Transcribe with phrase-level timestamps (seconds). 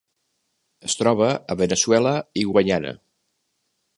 [0.89, 2.97] Es troba a Veneçuela i Guaiana.